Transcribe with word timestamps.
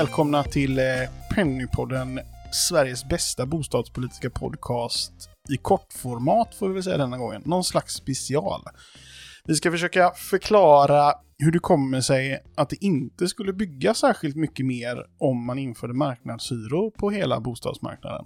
Välkomna 0.00 0.42
till 0.42 0.78
eh, 0.78 0.84
Pennypodden, 1.34 2.20
Sveriges 2.52 3.08
bästa 3.08 3.46
bostadspolitiska 3.46 4.30
podcast 4.30 5.12
i 5.50 5.56
kortformat 5.56 6.54
får 6.54 6.68
vi 6.68 6.74
väl 6.74 6.82
säga 6.82 6.96
denna 6.96 7.18
gången. 7.18 7.42
Någon 7.44 7.64
slags 7.64 7.94
special. 7.94 8.60
Vi 9.44 9.54
ska 9.54 9.70
försöka 9.70 10.10
förklara 10.10 11.12
hur 11.38 11.52
det 11.52 11.58
kommer 11.58 12.00
sig 12.00 12.42
att 12.56 12.68
det 12.70 12.84
inte 12.84 13.28
skulle 13.28 13.52
byggas 13.52 13.98
särskilt 13.98 14.36
mycket 14.36 14.66
mer 14.66 15.06
om 15.18 15.46
man 15.46 15.58
införde 15.58 15.94
marknadshyror 15.94 16.90
på 16.90 17.10
hela 17.10 17.40
bostadsmarknaden. 17.40 18.24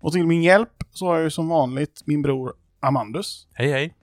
Och 0.00 0.12
till 0.12 0.26
min 0.26 0.42
hjälp 0.42 0.72
så 0.92 1.06
har 1.06 1.14
jag 1.14 1.24
ju 1.24 1.30
som 1.30 1.48
vanligt 1.48 2.02
min 2.04 2.22
bror 2.22 2.52
Amandus. 2.80 3.46
Hej 3.52 3.72
hej! 3.72 3.96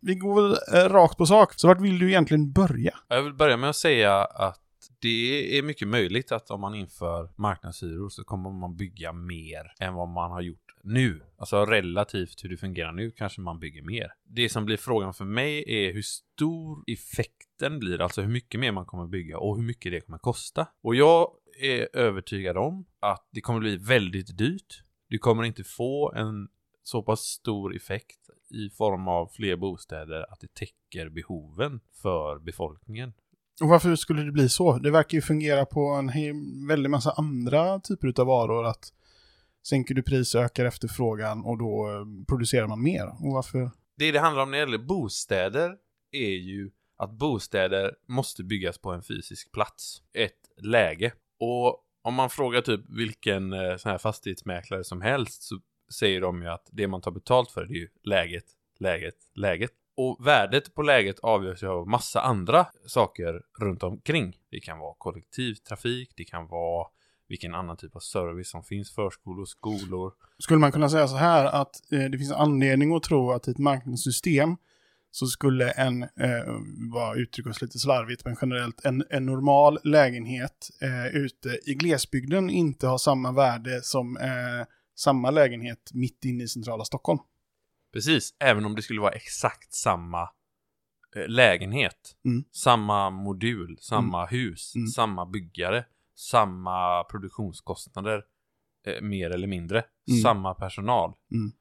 Vi 0.00 0.14
går 0.14 0.34
väl 0.42 0.58
eh, 0.74 0.88
rakt 0.88 1.16
på 1.16 1.26
sak. 1.26 1.54
Så 1.54 1.68
vart 1.68 1.80
vill 1.80 1.98
du 1.98 2.08
egentligen 2.08 2.52
börja? 2.52 2.94
Jag 3.08 3.22
vill 3.22 3.34
börja 3.34 3.56
med 3.56 3.70
att 3.70 3.76
säga 3.76 4.24
att 4.24 4.63
det 5.04 5.58
är 5.58 5.62
mycket 5.62 5.88
möjligt 5.88 6.32
att 6.32 6.50
om 6.50 6.60
man 6.60 6.74
inför 6.74 7.28
marknadshyror 7.36 8.08
så 8.08 8.24
kommer 8.24 8.50
man 8.50 8.76
bygga 8.76 9.12
mer 9.12 9.72
än 9.80 9.94
vad 9.94 10.08
man 10.08 10.30
har 10.30 10.40
gjort 10.40 10.76
nu. 10.82 11.20
Alltså 11.36 11.64
relativt 11.64 12.44
hur 12.44 12.48
det 12.48 12.56
fungerar 12.56 12.92
nu 12.92 13.10
kanske 13.10 13.40
man 13.40 13.58
bygger 13.58 13.82
mer. 13.82 14.12
Det 14.24 14.48
som 14.48 14.64
blir 14.64 14.76
frågan 14.76 15.14
för 15.14 15.24
mig 15.24 15.64
är 15.66 15.92
hur 15.92 16.02
stor 16.02 16.84
effekten 16.86 17.78
blir, 17.78 18.00
alltså 18.00 18.22
hur 18.22 18.28
mycket 18.28 18.60
mer 18.60 18.72
man 18.72 18.86
kommer 18.86 19.06
bygga 19.06 19.38
och 19.38 19.56
hur 19.56 19.64
mycket 19.64 19.92
det 19.92 20.00
kommer 20.00 20.18
kosta. 20.18 20.66
Och 20.82 20.94
jag 20.94 21.30
är 21.60 21.96
övertygad 21.96 22.56
om 22.56 22.86
att 23.00 23.28
det 23.30 23.40
kommer 23.40 23.60
bli 23.60 23.76
väldigt 23.76 24.38
dyrt. 24.38 24.82
Du 25.08 25.18
kommer 25.18 25.44
inte 25.44 25.64
få 25.64 26.12
en 26.12 26.48
så 26.82 27.02
pass 27.02 27.20
stor 27.20 27.76
effekt 27.76 28.18
i 28.50 28.70
form 28.70 29.08
av 29.08 29.26
fler 29.26 29.56
bostäder 29.56 30.32
att 30.32 30.40
det 30.40 30.54
täcker 30.54 31.08
behoven 31.08 31.80
för 32.02 32.38
befolkningen. 32.38 33.12
Och 33.62 33.68
varför 33.68 33.96
skulle 33.96 34.22
det 34.22 34.32
bli 34.32 34.48
så? 34.48 34.78
Det 34.78 34.90
verkar 34.90 35.18
ju 35.18 35.22
fungera 35.22 35.66
på 35.66 35.80
en 35.80 36.68
väldigt 36.68 36.90
massa 36.90 37.10
andra 37.10 37.80
typer 37.80 38.20
av 38.20 38.26
varor. 38.26 38.66
Att 38.66 38.92
sänker 39.68 39.94
du 39.94 40.02
pris 40.02 40.34
ökar 40.34 40.64
efterfrågan 40.64 41.44
och 41.44 41.58
då 41.58 41.90
eh, 41.90 42.26
producerar 42.28 42.66
man 42.66 42.82
mer. 42.82 43.06
Och 43.06 43.32
varför? 43.32 43.70
Det 43.98 44.12
det 44.12 44.18
handlar 44.18 44.42
om 44.42 44.50
när 44.50 44.58
det 44.58 44.62
gäller 44.64 44.86
bostäder 44.86 45.74
är 46.12 46.36
ju 46.36 46.70
att 46.96 47.10
bostäder 47.10 47.94
måste 48.08 48.44
byggas 48.44 48.78
på 48.78 48.90
en 48.92 49.02
fysisk 49.02 49.52
plats. 49.52 50.02
Ett 50.12 50.50
läge. 50.62 51.12
Och 51.40 51.80
om 52.02 52.14
man 52.14 52.30
frågar 52.30 52.60
typ 52.60 52.80
vilken 52.88 53.52
eh, 53.52 53.76
sån 53.76 53.90
här 53.90 53.98
fastighetsmäklare 53.98 54.84
som 54.84 55.00
helst 55.00 55.42
så 55.42 55.60
säger 55.92 56.20
de 56.20 56.42
ju 56.42 56.48
att 56.48 56.68
det 56.72 56.88
man 56.88 57.00
tar 57.00 57.10
betalt 57.10 57.50
för 57.50 57.64
det 57.64 57.74
är 57.74 57.78
ju 57.78 57.88
läget, 58.02 58.44
läget, 58.78 59.16
läget. 59.34 59.72
Och 59.96 60.26
värdet 60.26 60.74
på 60.74 60.82
läget 60.82 61.18
avgörs 61.18 61.62
ju 61.62 61.68
av 61.68 61.88
massa 61.88 62.20
andra 62.20 62.66
saker 62.86 63.42
runt 63.60 63.82
omkring. 63.82 64.36
Det 64.50 64.60
kan 64.60 64.78
vara 64.78 64.94
kollektivtrafik, 64.98 66.12
det 66.16 66.24
kan 66.24 66.46
vara 66.46 66.86
vilken 67.28 67.54
annan 67.54 67.76
typ 67.76 67.96
av 67.96 68.00
service 68.00 68.50
som 68.50 68.62
finns, 68.62 68.94
förskolor, 68.94 69.44
skolor. 69.44 70.12
Skulle 70.38 70.60
man 70.60 70.72
kunna 70.72 70.88
säga 70.88 71.08
så 71.08 71.16
här 71.16 71.44
att 71.44 71.92
eh, 71.92 72.04
det 72.04 72.18
finns 72.18 72.32
anledning 72.32 72.96
att 72.96 73.02
tro 73.02 73.32
att 73.32 73.48
i 73.48 73.50
ett 73.50 73.58
marknadssystem 73.58 74.56
så 75.10 75.26
skulle 75.26 75.70
en, 75.70 76.02
eh, 76.02 76.08
vad 76.92 77.18
uttrycker 77.18 77.50
oss 77.50 77.62
lite 77.62 77.78
slarvigt, 77.78 78.24
men 78.24 78.36
generellt 78.40 78.84
en, 78.84 79.04
en 79.10 79.26
normal 79.26 79.78
lägenhet 79.84 80.70
eh, 80.82 81.16
ute 81.16 81.58
i 81.66 81.74
glesbygden 81.74 82.50
inte 82.50 82.86
ha 82.86 82.98
samma 82.98 83.32
värde 83.32 83.82
som 83.82 84.16
eh, 84.16 84.66
samma 84.96 85.30
lägenhet 85.30 85.90
mitt 85.94 86.24
inne 86.24 86.44
i 86.44 86.48
centrala 86.48 86.84
Stockholm. 86.84 87.18
Precis, 87.94 88.34
även 88.38 88.64
om 88.64 88.74
det 88.74 88.82
skulle 88.82 89.00
vara 89.00 89.12
exakt 89.12 89.72
samma 89.74 90.22
eh, 91.16 91.28
lägenhet. 91.28 92.16
Mm. 92.24 92.44
Samma 92.52 93.10
modul, 93.10 93.78
samma 93.80 94.18
Mm. 94.28 94.40
hus, 94.40 94.74
Mm. 94.76 94.86
samma 94.86 95.26
byggare, 95.26 95.84
samma 96.16 97.04
produktionskostnader, 97.04 98.22
eh, 98.86 99.02
mer 99.02 99.30
eller 99.30 99.46
mindre, 99.46 99.84
Mm. 100.10 100.20
samma 100.22 100.54
personal. 100.54 101.14
Mm. 101.32 101.52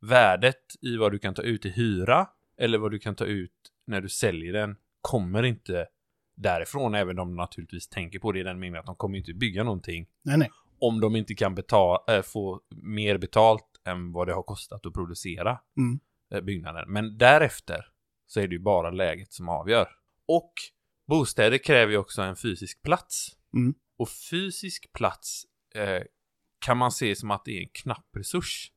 Värdet 0.00 0.64
i 0.80 0.96
vad 0.96 1.12
du 1.12 1.18
kan 1.18 1.34
ta 1.34 1.42
ut 1.42 1.66
i 1.66 1.70
hyra 1.70 2.26
eller 2.58 2.78
vad 2.78 2.90
du 2.90 2.98
kan 2.98 3.14
ta 3.14 3.24
ut 3.24 3.52
när 3.86 4.00
du 4.00 4.08
säljer 4.08 4.52
den 4.52 4.76
kommer 5.00 5.42
inte 5.42 5.86
därifrån, 6.36 6.94
även 6.94 7.18
om 7.18 7.28
de 7.28 7.36
naturligtvis 7.36 7.88
tänker 7.88 8.18
på 8.18 8.32
det 8.32 8.40
i 8.40 8.42
den 8.42 8.58
meningen 8.58 8.80
att 8.80 8.86
de 8.86 8.96
kommer 8.96 9.18
inte 9.18 9.34
bygga 9.34 9.64
någonting 9.64 10.06
Nej, 10.22 10.38
nej. 10.38 10.50
om 10.80 11.00
de 11.00 11.16
inte 11.16 11.34
kan 11.34 11.54
betala, 11.54 12.00
äh, 12.16 12.22
få 12.22 12.60
mer 12.70 13.18
betalt 13.18 13.66
än 13.86 14.12
vad 14.12 14.26
det 14.28 14.34
har 14.34 14.42
kostat 14.42 14.86
att 14.86 14.92
producera 14.94 15.60
Mm. 15.76 16.00
eh, 16.34 16.40
byggnaden. 16.40 16.92
Men 16.92 17.18
därefter 17.18 17.84
så 18.26 18.40
är 18.40 18.48
det 18.48 18.54
ju 18.54 18.60
bara 18.60 18.90
läget 18.90 19.32
som 19.32 19.48
avgör. 19.48 19.88
Och 20.28 20.52
bostäder 21.08 21.58
kräver 21.58 21.92
ju 21.92 21.98
också 21.98 22.22
en 22.22 22.36
fysisk 22.36 22.82
plats. 22.82 23.36
Mm. 23.54 23.74
Och 23.98 24.08
fysisk 24.30 24.92
plats 24.92 25.42
eh, 25.74 26.02
kan 26.58 26.76
man 26.76 26.92
se 26.92 27.16
som 27.16 27.30
att 27.30 27.44
det 27.44 27.58
är 27.58 27.62
en 27.62 27.70
knapp 27.74 28.06
resurs. 28.16 28.72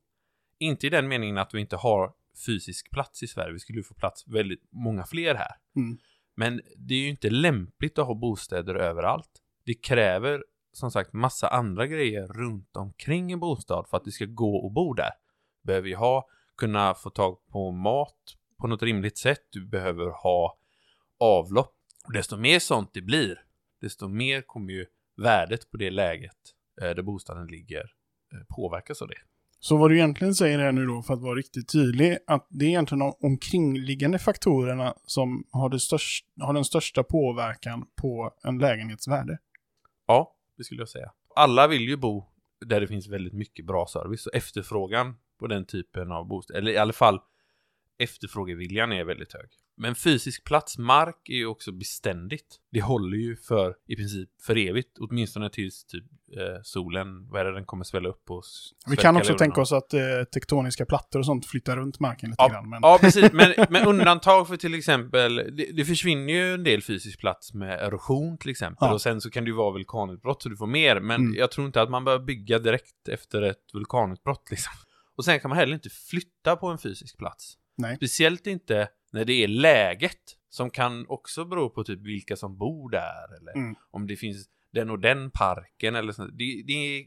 Inte 0.59 0.87
i 0.87 0.89
den 0.89 1.07
meningen 1.07 1.37
att 1.37 1.53
vi 1.53 1.59
inte 1.59 1.75
har 1.75 2.13
fysisk 2.45 2.91
plats 2.91 3.23
i 3.23 3.27
Sverige. 3.27 3.53
Vi 3.53 3.59
skulle 3.59 3.79
ju 3.79 3.83
få 3.83 3.93
plats 3.93 4.27
väldigt 4.27 4.63
många 4.71 5.05
fler 5.05 5.35
här. 5.35 5.51
Mm. 5.75 5.97
Men 6.35 6.61
det 6.77 6.93
är 6.93 6.99
ju 6.99 7.09
inte 7.09 7.29
lämpligt 7.29 7.99
att 7.99 8.07
ha 8.07 8.15
bostäder 8.15 8.75
överallt. 8.75 9.29
Det 9.65 9.73
kräver 9.73 10.43
som 10.73 10.91
sagt 10.91 11.13
massa 11.13 11.47
andra 11.47 11.87
grejer 11.87 12.27
runt 12.27 12.77
omkring 12.77 13.31
en 13.31 13.39
bostad 13.39 13.87
för 13.89 13.97
att 13.97 14.05
det 14.05 14.11
ska 14.11 14.25
gå 14.25 14.67
att 14.67 14.73
bo 14.73 14.93
där. 14.93 15.11
Du 15.61 15.67
behöver 15.67 15.87
ju 15.87 15.95
ha, 15.95 16.27
kunna 16.57 16.93
få 16.93 17.09
tag 17.09 17.37
på 17.51 17.71
mat 17.71 18.17
på 18.57 18.67
något 18.67 18.83
rimligt 18.83 19.17
sätt. 19.17 19.47
Du 19.49 19.65
behöver 19.65 20.09
ha 20.09 20.57
avlopp. 21.19 21.75
Och 22.05 22.13
desto 22.13 22.37
mer 22.37 22.59
sånt 22.59 22.89
det 22.93 23.01
blir, 23.01 23.41
desto 23.81 24.07
mer 24.07 24.41
kommer 24.41 24.73
ju 24.73 24.85
värdet 25.17 25.71
på 25.71 25.77
det 25.77 25.91
läget 25.91 26.37
eh, 26.81 26.89
där 26.89 27.01
bostaden 27.01 27.47
ligger 27.47 27.91
eh, 28.33 28.55
påverkas 28.55 29.01
av 29.01 29.07
det. 29.07 29.17
Så 29.59 29.77
vad 29.77 29.91
du 29.91 29.95
egentligen 29.97 30.35
säger 30.35 30.59
här 30.59 30.71
nu 30.71 30.85
då, 30.85 31.01
för 31.01 31.13
att 31.13 31.21
vara 31.21 31.35
riktigt 31.35 31.71
tydlig, 31.71 32.17
att 32.27 32.47
det 32.49 32.65
är 32.65 32.69
egentligen 32.69 32.99
de 32.99 33.13
omkringliggande 33.21 34.19
faktorerna 34.19 34.93
som 35.05 35.47
har, 35.51 35.69
det 35.69 35.79
störst, 35.79 36.25
har 36.41 36.53
den 36.53 36.65
största 36.65 37.03
påverkan 37.03 37.85
på 38.01 38.33
en 38.43 38.57
lägenhets 38.57 39.07
värde. 39.07 39.37
Ja, 40.07 40.35
det 40.57 40.63
skulle 40.63 40.81
jag 40.81 40.89
säga. 40.89 41.11
Alla 41.35 41.67
vill 41.67 41.81
ju 41.81 41.97
bo 41.97 42.29
där 42.65 42.81
det 42.81 42.87
finns 42.87 43.07
väldigt 43.07 43.33
mycket 43.33 43.65
bra 43.65 43.87
service 43.87 44.27
och 44.27 44.35
efterfrågan 44.35 45.15
på 45.39 45.47
den 45.47 45.65
typen 45.65 46.11
av 46.11 46.27
bostäder, 46.27 46.59
eller 46.59 46.71
i 46.71 46.77
alla 46.77 46.93
fall 46.93 47.19
efterfrågeviljan 47.97 48.91
är 48.91 49.03
väldigt 49.03 49.33
hög. 49.33 49.49
Men 49.77 49.95
fysisk 49.95 50.43
plats, 50.43 50.77
mark, 50.77 51.29
är 51.29 51.33
ju 51.33 51.45
också 51.45 51.71
beständigt. 51.71 52.59
Det 52.71 52.81
håller 52.81 53.17
ju 53.17 53.35
för 53.35 53.75
i 53.87 53.95
princip 53.95 54.29
för 54.41 54.57
evigt, 54.57 54.97
åtminstone 54.99 55.49
tills 55.49 55.85
typ 55.85 56.03
eh, 56.37 56.61
solen, 56.63 57.29
vad 57.29 57.41
är 57.41 57.45
det, 57.45 57.53
den 57.53 57.65
kommer 57.65 57.83
svälla 57.83 58.09
upp 58.09 58.29
och 58.31 58.43
Vi 58.87 58.97
kan 58.97 59.17
också 59.17 59.33
tänka 59.37 59.61
oss 59.61 59.71
att 59.71 59.93
eh, 59.93 59.99
tektoniska 60.33 60.85
plattor 60.85 61.19
och 61.19 61.25
sånt 61.25 61.45
flyttar 61.45 61.77
runt 61.77 61.99
marken 61.99 62.29
lite 62.29 62.43
Ja, 62.43 62.47
grann. 62.49 62.69
Men... 62.69 62.79
Ja, 62.83 62.97
precis. 63.01 63.31
Men 63.31 63.53
med 63.69 63.87
undantag 63.87 64.47
för 64.47 64.57
till 64.57 64.73
exempel, 64.73 65.35
det, 65.35 65.71
det 65.73 65.85
försvinner 65.85 66.33
ju 66.33 66.53
en 66.53 66.63
del 66.63 66.81
fysisk 66.81 67.19
plats 67.19 67.53
med 67.53 67.79
erosion 67.79 68.37
till 68.37 68.49
exempel. 68.49 68.87
Ja. 68.87 68.93
Och 68.93 69.01
sen 69.01 69.21
så 69.21 69.29
kan 69.29 69.43
det 69.43 69.49
ju 69.49 69.55
vara 69.55 69.71
vulkanutbrott 69.73 70.41
så 70.43 70.49
du 70.49 70.57
får 70.57 70.67
mer. 70.67 70.99
Men 70.99 71.21
Mm. 71.21 71.35
jag 71.35 71.51
tror 71.51 71.67
inte 71.67 71.81
att 71.81 71.89
man 71.89 72.03
bör 72.05 72.19
bygga 72.19 72.59
direkt 72.59 73.07
efter 73.09 73.41
ett 73.41 73.63
vulkanutbrott 73.73 74.47
liksom. 74.51 74.73
Och 75.17 75.25
sen 75.25 75.39
kan 75.39 75.49
man 75.49 75.57
heller 75.57 75.73
inte 75.73 75.89
flytta 75.89 76.55
på 76.55 76.67
en 76.67 76.77
fysisk 76.77 77.17
plats. 77.17 77.53
Nej. 77.77 77.95
Speciellt 77.95 78.47
inte 78.47 78.87
när 79.13 79.25
det 79.25 79.33
är 79.33 79.47
läget. 79.47 80.37
Som 80.49 80.69
kan 80.69 81.05
också 81.07 81.45
bero 81.45 81.69
på 81.69 81.83
typ 81.83 81.99
vilka 81.99 82.35
som 82.35 82.57
bor 82.57 82.89
där. 82.89 83.37
Eller 83.37 83.55
Mm. 83.55 83.75
om 83.91 84.07
det 84.07 84.15
finns 84.15 84.45
den 84.71 84.89
och 84.89 84.99
den 84.99 85.31
parken 85.31 85.95
eller 85.95 86.13
så. 86.13 86.25
Det, 86.25 86.63
det 86.67 87.05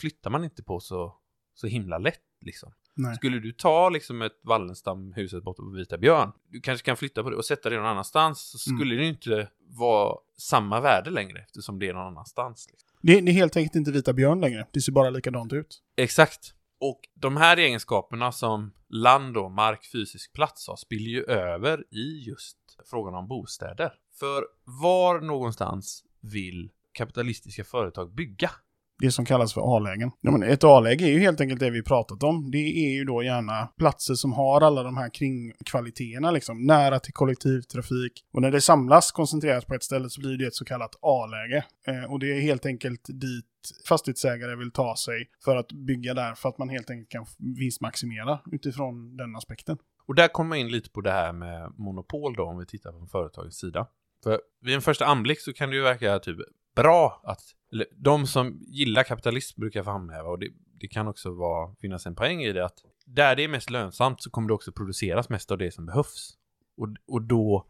flyttar 0.00 0.30
man 0.30 0.44
inte 0.44 0.62
på 0.62 0.80
så, 0.80 1.16
så 1.54 1.66
himla 1.66 1.98
lätt 1.98 2.20
liksom. 2.40 2.72
Nej. 2.94 3.14
Skulle 3.16 3.38
du 3.38 3.52
ta 3.52 3.88
liksom 3.88 4.22
ett 4.22 4.40
Wallenstam-huset 4.44 5.42
borta 5.42 5.62
på 5.62 5.68
Vita 5.70 5.98
Björn, 5.98 6.32
du 6.48 6.60
kanske 6.60 6.84
kan 6.84 6.96
flytta 6.96 7.22
på 7.22 7.30
det 7.30 7.36
och 7.36 7.44
sätta 7.44 7.70
det 7.70 7.76
någon 7.76 7.86
annanstans, 7.86 8.40
så 8.62 8.70
Mm. 8.70 8.78
skulle 8.78 8.94
det 8.94 9.02
ju 9.02 9.08
inte 9.08 9.48
vara 9.60 10.16
samma 10.38 10.80
värde 10.80 11.10
längre 11.10 11.38
eftersom 11.38 11.78
det 11.78 11.88
är 11.88 11.94
någon 11.94 12.06
annanstans. 12.06 12.68
Liksom. 12.70 12.88
Det, 13.02 13.20
det 13.20 13.30
är 13.30 13.34
helt 13.34 13.56
enkelt 13.56 13.74
inte 13.76 13.90
Vita 13.92 14.12
Björn 14.12 14.40
längre. 14.40 14.66
Det 14.72 14.80
ser 14.80 14.92
bara 14.92 15.10
likadant 15.10 15.52
ut. 15.52 15.82
Exakt. 15.96 16.54
Och 16.82 17.00
de 17.14 17.36
här 17.36 17.56
egenskaperna 17.56 18.32
som 18.32 18.72
land 18.88 19.36
och 19.36 19.50
mark, 19.50 19.90
fysisk 19.92 20.32
plats 20.32 20.68
har, 20.68 20.76
spiller 20.76 21.10
ju 21.10 21.24
över 21.24 21.94
i 21.94 22.24
just 22.28 22.58
frågan 22.90 23.14
om 23.14 23.28
bostäder. 23.28 23.92
För 24.20 24.44
var 24.64 25.20
någonstans 25.20 26.04
vill 26.20 26.70
kapitalistiska 26.92 27.64
företag 27.64 28.14
bygga? 28.14 28.50
Det 28.98 29.12
som 29.12 29.24
kallas 29.24 29.54
för 29.54 29.76
A-lägen. 29.76 30.10
Ja, 30.20 30.44
ett 30.44 30.64
A-läge 30.64 31.04
är 31.04 31.12
ju 31.12 31.20
helt 31.20 31.40
enkelt 31.40 31.60
det 31.60 31.70
vi 31.70 31.82
pratat 31.82 32.22
om. 32.22 32.50
Det 32.50 32.58
är 32.58 32.92
ju 32.92 33.04
då 33.04 33.22
gärna 33.22 33.66
platser 33.66 34.14
som 34.14 34.32
har 34.32 34.60
alla 34.60 34.82
de 34.82 34.96
här 34.96 35.14
kringkvaliteterna, 35.14 36.30
liksom. 36.30 36.66
Nära 36.66 36.98
till 36.98 37.12
kollektivtrafik. 37.12 38.12
Och 38.32 38.42
när 38.42 38.50
det 38.50 38.60
samlas 38.60 39.12
koncentrerat 39.12 39.66
på 39.66 39.74
ett 39.74 39.82
ställe 39.82 40.10
så 40.10 40.20
blir 40.20 40.38
det 40.38 40.46
ett 40.46 40.54
så 40.54 40.64
kallat 40.64 40.94
A-läge. 41.02 41.64
Eh, 41.86 42.12
och 42.12 42.18
det 42.18 42.32
är 42.32 42.40
helt 42.40 42.66
enkelt 42.66 43.00
dit 43.08 43.46
fastighetsägare 43.88 44.56
vill 44.56 44.70
ta 44.70 44.96
sig 44.96 45.30
för 45.44 45.56
att 45.56 45.72
bygga 45.72 46.14
där, 46.14 46.34
för 46.34 46.48
att 46.48 46.58
man 46.58 46.68
helt 46.68 46.90
enkelt 46.90 47.08
kan 47.08 47.26
vinstmaximera 47.38 48.40
utifrån 48.52 49.16
den 49.16 49.36
aspekten. 49.36 49.78
Och 50.06 50.14
där 50.14 50.28
kommer 50.28 50.48
man 50.48 50.58
in 50.58 50.68
lite 50.68 50.90
på 50.90 51.00
det 51.00 51.10
här 51.10 51.32
med 51.32 51.72
monopol 51.78 52.34
då, 52.34 52.44
om 52.44 52.58
vi 52.58 52.66
tittar 52.66 52.92
från 52.92 53.08
företagets 53.08 53.58
sida. 53.58 53.86
För 54.24 54.40
vid 54.60 54.74
en 54.74 54.82
första 54.82 55.06
anblick 55.06 55.40
så 55.40 55.52
kan 55.52 55.70
det 55.70 55.76
ju 55.76 55.82
verka 55.82 56.18
typ 56.18 56.38
bra 56.74 57.20
att, 57.24 57.40
eller 57.72 57.86
de 57.96 58.26
som 58.26 58.58
gillar 58.60 59.02
kapitalism 59.02 59.60
brukar 59.60 59.82
framhäva, 59.82 60.28
och 60.28 60.38
det, 60.38 60.48
det 60.80 60.88
kan 60.88 61.08
också 61.08 61.34
vara, 61.34 61.74
finnas 61.80 62.06
en 62.06 62.14
poäng 62.14 62.42
i 62.42 62.52
det, 62.52 62.64
att 62.64 62.78
där 63.06 63.36
det 63.36 63.44
är 63.44 63.48
mest 63.48 63.70
lönsamt 63.70 64.22
så 64.22 64.30
kommer 64.30 64.48
det 64.48 64.54
också 64.54 64.72
produceras 64.72 65.28
mest 65.28 65.50
av 65.50 65.58
det 65.58 65.74
som 65.74 65.86
behövs. 65.86 66.36
Och, 66.76 66.88
och 67.06 67.22
då, 67.22 67.66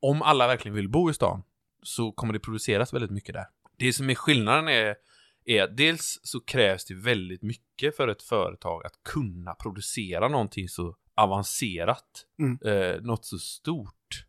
om 0.00 0.22
alla 0.22 0.46
verkligen 0.46 0.74
vill 0.74 0.88
bo 0.88 1.10
i 1.10 1.14
stan, 1.14 1.42
så 1.82 2.12
kommer 2.12 2.32
det 2.32 2.40
produceras 2.40 2.94
väldigt 2.94 3.10
mycket 3.10 3.34
där. 3.34 3.46
Det 3.76 3.92
som 3.92 4.10
är 4.10 4.14
skillnaden 4.14 4.68
är, 4.68 4.96
är 5.44 5.62
att 5.62 5.76
dels 5.76 6.20
så 6.22 6.40
krävs 6.40 6.84
det 6.84 6.94
väldigt 6.94 7.42
mycket 7.42 7.96
för 7.96 8.08
ett 8.08 8.22
företag 8.22 8.86
att 8.86 9.02
kunna 9.02 9.54
producera 9.54 10.28
någonting 10.28 10.68
så 10.68 10.96
avancerat, 11.14 12.26
Mm. 12.38 12.58
eh, 12.64 13.00
något 13.02 13.24
så 13.24 13.38
stort 13.38 14.26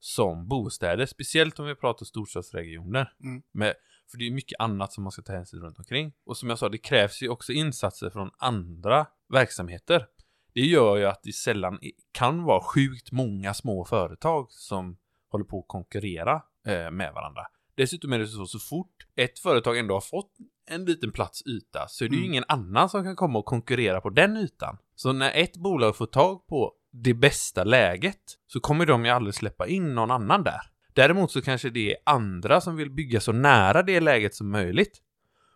som 0.00 0.48
bostäder, 0.48 1.06
speciellt 1.06 1.58
om 1.58 1.66
vi 1.66 1.74
pratar 1.74 2.06
storstadsregioner. 2.06 3.12
Mm. 3.22 3.42
Med, 3.52 3.74
för 4.10 4.18
det 4.18 4.26
är 4.26 4.30
mycket 4.30 4.60
annat 4.60 4.92
som 4.92 5.02
man 5.04 5.12
ska 5.12 5.22
ta 5.22 5.32
hänsyn 5.32 5.60
runt 5.60 5.78
omkring. 5.78 6.12
Och 6.26 6.36
som 6.36 6.48
jag 6.48 6.58
sa, 6.58 6.68
det 6.68 6.78
krävs 6.78 7.22
ju 7.22 7.28
också 7.28 7.52
insatser 7.52 8.10
från 8.10 8.30
andra 8.38 9.06
verksamheter. 9.28 10.06
Det 10.54 10.60
gör 10.60 10.96
ju 10.96 11.04
att 11.04 11.22
det 11.22 11.32
sällan 11.32 11.78
kan 12.12 12.42
vara 12.42 12.62
sjukt 12.62 13.12
många 13.12 13.54
små 13.54 13.84
företag 13.84 14.46
som 14.52 14.96
håller 15.28 15.44
på 15.44 15.58
att 15.58 15.68
konkurrera 15.68 16.42
eh, 16.66 16.90
med 16.90 17.12
varandra. 17.14 17.42
Dessutom 17.76 18.12
är 18.12 18.18
det 18.18 18.26
så, 18.26 18.46
så 18.46 18.58
fort 18.58 19.06
ett 19.16 19.38
företag 19.38 19.78
ändå 19.78 19.94
har 19.94 20.00
fått 20.00 20.32
en 20.70 20.84
liten 20.84 21.12
plats 21.12 21.42
yta 21.46 21.88
så 21.88 22.04
är 22.04 22.08
det 22.08 22.14
ju 22.14 22.20
Mm. 22.20 22.30
ingen 22.30 22.44
annan 22.48 22.88
som 22.88 23.04
kan 23.04 23.16
komma 23.16 23.38
och 23.38 23.44
konkurrera 23.44 24.00
på 24.00 24.10
den 24.10 24.36
ytan. 24.36 24.76
Så 24.94 25.12
när 25.12 25.32
ett 25.34 25.56
bolag 25.56 25.96
får 25.96 26.06
tag 26.06 26.46
på 26.46 26.72
det 26.90 27.14
bästa 27.14 27.64
läget 27.64 28.20
så 28.46 28.60
kommer 28.60 28.86
de 28.86 29.04
ju 29.04 29.10
aldrig 29.10 29.34
släppa 29.34 29.66
in 29.66 29.94
någon 29.94 30.10
annan 30.10 30.44
där. 30.44 30.60
Däremot 30.92 31.30
så 31.32 31.42
kanske 31.42 31.70
det 31.70 31.90
är 31.92 31.96
andra 32.06 32.60
som 32.60 32.76
vill 32.76 32.90
bygga 32.90 33.20
så 33.20 33.32
nära 33.32 33.82
det 33.82 34.00
läget 34.00 34.34
som 34.34 34.50
möjligt. 34.50 35.00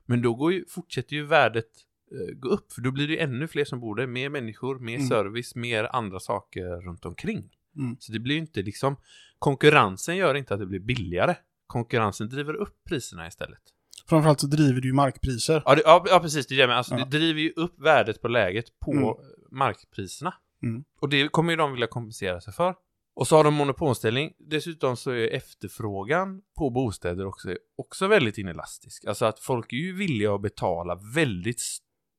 Men 0.07 0.23
då 0.23 0.35
går 0.35 0.53
ju, 0.53 0.65
fortsätter 0.69 1.17
ju 1.17 1.27
värdet 1.27 1.69
eh, 2.13 2.35
gå 2.35 2.49
upp, 2.49 2.73
för 2.73 2.81
då 2.83 2.91
blir 2.91 3.09
det 3.09 3.13
ju 3.15 3.19
ännu 3.19 3.49
fler 3.49 3.65
som 3.65 3.81
bor 3.81 3.95
där, 3.95 4.07
mer 4.07 4.29
människor, 4.29 4.79
mer 4.79 4.95
Mm. 4.97 5.09
service, 5.09 5.55
mer 5.55 5.89
andra 5.93 6.21
saker 6.21 6.83
runt 6.87 7.05
omkring. 7.05 7.51
Mm. 7.77 7.97
Så 8.01 8.13
det 8.13 8.19
blir 8.19 8.35
ju 8.35 8.41
inte 8.41 8.63
liksom, 8.63 8.97
konkurrensen 9.39 10.17
gör 10.17 10.35
inte 10.35 10.55
att 10.55 10.61
det 10.61 10.67
blir 10.67 10.81
billigare. 10.81 11.35
Konkurrensen 11.69 12.29
driver 12.29 12.55
upp 12.55 12.85
priserna 12.85 13.27
istället. 13.27 13.61
Framförallt 14.09 14.41
så 14.41 14.47
driver 14.47 14.81
det 14.81 14.87
ju 14.87 14.93
markpriser. 14.95 15.63
Ja, 15.67 15.75
det, 15.75 15.83
ja, 15.85 16.05
ja 16.09 16.21
precis, 16.21 16.47
det 16.47 16.55
är 16.55 16.59
det 16.59 16.67
med. 16.67 16.77
Alltså, 16.77 16.95
Ja. 16.95 17.05
det 17.05 17.19
driver 17.19 17.41
ju 17.41 17.53
upp 17.57 17.81
värdet 17.81 18.23
på 18.23 18.29
läget 18.29 18.81
på 18.81 18.93
Mm. 18.93 19.15
markpriserna. 19.51 20.35
Mm. 20.63 20.85
Och 21.01 21.09
det 21.09 21.29
kommer 21.29 21.53
ju 21.53 21.57
de 21.57 21.73
vilja 21.73 21.87
kompensera 21.87 22.41
sig 22.41 22.53
för. 22.53 22.75
Och 23.15 23.29
så 23.29 23.37
har 23.37 23.45
de 23.45 23.55
monopolställning. 23.55 24.33
Dessutom 24.39 24.97
så 24.97 25.11
är 25.11 25.29
efterfrågan 25.35 26.43
på 26.59 26.71
bostäder 26.71 27.27
också, 27.27 27.57
också 27.77 28.07
väldigt 28.07 28.39
inelastisk. 28.39 29.05
Alltså 29.05 29.25
att 29.25 29.41
folk 29.41 29.73
är 29.73 29.77
ju 29.77 29.93
villiga 29.97 30.35
att 30.35 30.43
betala 30.43 30.95
väldigt 31.15 31.63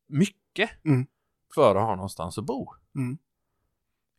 mycket 0.08 0.86
Mm. 0.86 1.08
för 1.56 1.76
att 1.76 1.82
ha 1.84 1.96
någonstans 1.96 2.38
att 2.38 2.46
bo. 2.46 2.74
Mm. 2.96 3.18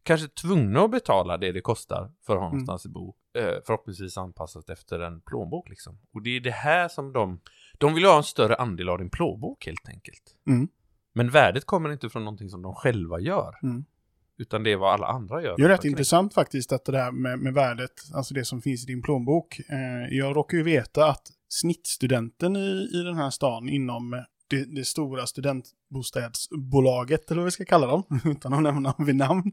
Kanske 0.03 0.29
tvungna 0.29 0.81
att 0.81 0.91
betala 0.91 1.37
det 1.37 1.53
det 1.53 1.61
kostar 1.61 2.13
för 2.27 2.33
att 2.33 2.41
ha 2.41 2.47
Mm. 2.47 2.51
någonstans 2.59 2.87
att 2.87 2.93
bo. 2.93 3.15
Eh, 3.39 3.55
förhoppningsvis 3.67 4.19
anpassat 4.19 4.71
efter 4.71 5.01
en 5.01 5.21
plånbok 5.21 5.69
liksom. 5.69 5.99
Och 6.13 6.23
det 6.23 6.37
är 6.37 6.41
det 6.41 6.51
här 6.51 6.89
som 6.89 7.13
de... 7.13 7.41
De 7.79 7.95
vill 7.95 8.05
ha 8.05 8.17
en 8.17 8.23
större 8.23 8.55
andel 8.55 8.89
av 8.89 8.99
din 8.99 9.11
plånbok 9.11 9.67
helt 9.67 9.89
enkelt. 9.89 10.23
Mm. 10.47 10.69
Men 11.13 11.31
värdet 11.31 11.65
kommer 11.65 11.93
inte 11.93 12.11
från 12.11 12.25
någonting 12.25 12.51
som 12.51 12.63
de 12.63 12.75
själva 12.75 13.21
gör. 13.21 13.59
Mm. 13.63 13.85
Utan 14.39 14.63
det 14.63 14.73
är 14.73 14.77
vad 14.77 14.93
alla 14.93 15.07
andra 15.07 15.43
gör. 15.43 15.57
Det 15.57 15.65
är 15.65 15.69
rätt 15.69 15.85
intressant 15.85 16.35
faktiskt 16.35 16.73
att 16.73 16.85
det 16.85 16.93
där 16.93 17.13
med, 17.13 17.39
med 17.39 17.55
värdet, 17.55 17.93
alltså 18.15 18.35
det 18.35 18.45
som 18.45 18.63
finns 18.63 18.85
i 18.85 18.87
din 18.87 19.03
plånbok. 19.03 19.59
Eh, 19.59 20.17
jag 20.17 20.37
råkar 20.37 20.57
ju 20.57 20.63
veta 20.63 21.11
att 21.11 21.23
snittstudenten 21.49 22.57
i, 22.57 22.91
i 22.95 23.03
den 23.03 23.17
här 23.17 23.31
stan 23.31 23.69
inom 23.69 24.25
det, 24.49 24.65
det 24.65 24.85
stora 24.85 25.27
studentbostadsbolaget, 25.27 27.31
eller 27.31 27.41
vad 27.41 27.45
vi 27.45 27.51
ska 27.51 27.65
kalla 27.65 27.87
dem, 27.87 28.05
utan 28.25 28.55
att 28.55 28.63
nämna 28.63 28.95
vid 28.99 29.17
namn, 29.17 29.53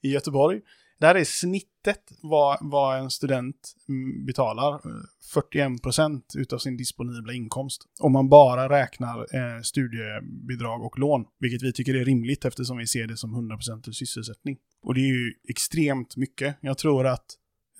i 0.00 0.12
Göteborg. 0.12 0.60
Där 1.00 1.14
är 1.14 1.24
snittet 1.24 2.12
vad, 2.22 2.58
vad 2.60 2.98
en 2.98 3.10
student 3.10 3.74
mm, 3.88 4.26
betalar, 4.26 4.74
eh, 4.74 5.02
41 5.32 5.82
procent 5.82 6.32
utav 6.36 6.58
sin 6.58 6.76
disponibla 6.76 7.32
inkomst. 7.32 7.82
Om 8.00 8.12
man 8.12 8.28
bara 8.28 8.68
räknar 8.68 9.18
eh, 9.18 9.62
studiebidrag 9.62 10.84
och 10.84 10.98
lån, 10.98 11.24
vilket 11.38 11.62
vi 11.62 11.72
tycker 11.72 11.94
är 11.94 12.04
rimligt 12.04 12.44
eftersom 12.44 12.76
vi 12.76 12.86
ser 12.86 13.06
det 13.06 13.16
som 13.16 13.34
100 13.34 13.56
procent 13.56 13.96
sysselsättning. 13.96 14.58
Och 14.82 14.94
det 14.94 15.00
är 15.00 15.14
ju 15.14 15.32
extremt 15.48 16.16
mycket. 16.16 16.56
Jag 16.60 16.78
tror 16.78 17.06
att 17.06 17.26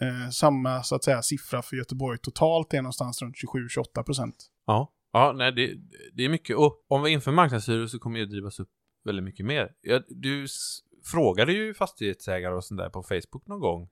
eh, 0.01 0.31
samma 0.31 0.83
så 0.83 0.95
att 0.95 1.05
säga 1.05 1.23
siffra 1.23 1.63
för 1.63 1.77
Göteborg 1.77 2.19
totalt 2.19 2.75
är 2.75 2.83
någonstans 2.83 3.23
runt 3.23 3.37
27-28 3.97 4.03
procent. 4.03 4.37
Ja, 4.67 4.93
ja 5.13 5.33
nej, 5.37 5.53
det, 5.53 5.75
det 6.13 6.25
är 6.25 6.29
mycket. 6.29 6.57
Och 6.57 6.85
om 6.89 7.03
vi 7.03 7.11
inför 7.11 7.33
marknadshyror 7.33 7.87
så 7.87 7.99
kommer 7.99 8.19
det 8.19 8.27
drivas 8.27 8.61
upp 8.61 8.71
väldigt 9.05 9.25
mycket 9.25 9.47
mer. 9.47 9.71
Ja, 9.81 10.03
du 10.09 10.47
frågade 11.05 11.53
ju 11.53 11.75
fastighetsägare 11.75 12.55
och 12.55 12.65
sånt 12.65 12.79
där 12.81 12.91
på 12.91 13.03
Facebook 13.03 13.47
någon 13.47 13.61
gång. 13.61 13.89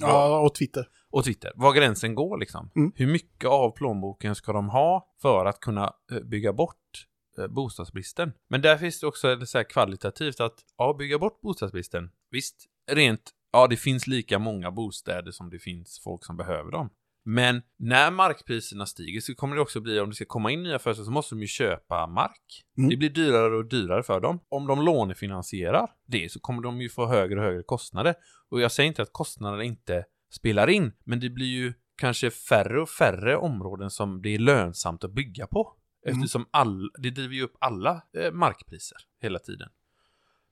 Vad- 0.00 0.10
Ja, 0.10 0.40
och 0.40 0.54
Twitter. 0.54 0.88
Och 1.10 1.24
Twitter. 1.24 1.52
Var 1.54 1.72
gränsen 1.74 2.14
går 2.14 2.38
liksom. 2.38 2.70
Mm. 2.76 2.92
Hur 2.96 3.06
mycket 3.06 3.48
av 3.50 3.70
plånboken 3.70 4.34
ska 4.34 4.52
de 4.52 4.68
ha 4.68 5.14
för 5.22 5.46
att 5.46 5.60
kunna 5.60 5.92
eh, 6.12 6.20
bygga 6.20 6.52
bort 6.52 7.06
eh, 7.38 7.46
bostadsbristen? 7.46 8.32
Men 8.48 8.62
där 8.62 8.76
finns 8.78 9.00
det 9.00 9.06
också 9.06 9.46
så 9.46 9.58
här 9.58 9.64
kvalitativt 9.64 10.40
att, 10.40 10.54
ja, 10.78 10.94
bygga 10.98 11.18
bort 11.18 11.40
bostadsbristen. 11.40 12.10
Visst, 12.30 12.66
rent, 12.90 13.30
ja, 13.52 13.66
det 13.66 13.76
finns 13.76 14.06
lika 14.06 14.38
många 14.38 14.70
bostäder 14.70 15.30
som 15.30 15.50
det 15.50 15.58
finns 15.58 16.00
folk 16.04 16.24
som 16.24 16.36
behöver 16.36 16.70
dem. 16.70 16.90
Men 17.24 17.62
när 17.76 18.10
markpriserna 18.10 18.86
stiger 18.86 19.20
så 19.20 19.34
kommer 19.34 19.56
det 19.56 19.62
också 19.62 19.80
bli, 19.80 20.00
om 20.00 20.08
det 20.08 20.14
ska 20.14 20.24
komma 20.24 20.50
in 20.50 20.62
nya 20.62 20.78
företag 20.78 21.04
så 21.04 21.10
måste 21.10 21.34
de 21.34 21.40
ju 21.40 21.46
köpa 21.46 22.06
mark. 22.06 22.64
Mm. 22.78 22.90
Det 22.90 22.96
blir 22.96 23.10
dyrare 23.10 23.56
och 23.56 23.68
dyrare 23.68 24.02
för 24.02 24.20
dem. 24.20 24.40
Om 24.48 24.66
de 24.66 24.82
lånefinansierar 24.82 25.90
det 26.06 26.32
så 26.32 26.40
kommer 26.40 26.62
de 26.62 26.80
ju 26.80 26.88
få 26.88 27.06
högre 27.06 27.38
och 27.38 27.44
högre 27.44 27.62
kostnader. 27.62 28.14
Och 28.48 28.60
jag 28.60 28.72
säger 28.72 28.88
inte 28.88 29.02
att 29.02 29.12
kostnaderna 29.12 29.64
inte 29.64 30.04
spelar 30.30 30.70
in, 30.70 30.92
men 31.04 31.20
det 31.20 31.30
blir 31.30 31.46
ju 31.46 31.72
kanske 31.96 32.30
färre 32.30 32.80
och 32.80 32.88
färre 32.88 33.36
områden 33.36 33.90
som 33.90 34.22
det 34.22 34.34
är 34.34 34.38
lönsamt 34.38 35.04
att 35.04 35.12
bygga 35.12 35.46
på. 35.46 35.76
Mm. 36.06 36.18
Eftersom 36.18 36.46
all, 36.50 36.90
det 36.98 37.10
driver 37.10 37.34
ju 37.34 37.42
upp 37.42 37.56
alla 37.58 38.02
eh, 38.16 38.32
markpriser 38.32 38.98
hela 39.20 39.38
tiden. 39.38 39.68